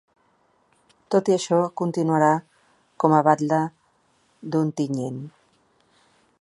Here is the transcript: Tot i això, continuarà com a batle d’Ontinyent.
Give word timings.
Tot 1.15 1.29
i 1.31 1.35
això, 1.35 1.59
continuarà 1.81 2.31
com 3.05 3.15
a 3.17 3.21
batle 3.29 3.61
d’Ontinyent. 4.55 5.25